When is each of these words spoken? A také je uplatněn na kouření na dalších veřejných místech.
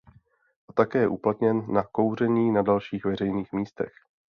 A 0.67 0.73
také 0.73 0.99
je 0.99 1.07
uplatněn 1.07 1.65
na 1.73 1.83
kouření 1.83 2.51
na 2.51 2.61
dalších 2.61 3.05
veřejných 3.05 3.53
místech. 3.53 3.91